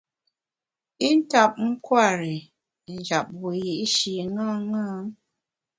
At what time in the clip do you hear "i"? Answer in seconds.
1.07-1.09, 2.35-2.37